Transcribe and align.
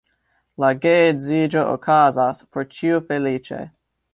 La 0.63 0.69
geedziĝo 0.85 1.65
okazas, 1.75 2.41
por 2.57 2.69
ĉiu 2.79 3.07
feliĉe. 3.11 3.61